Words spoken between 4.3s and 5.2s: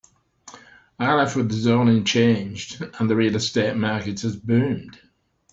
boomed.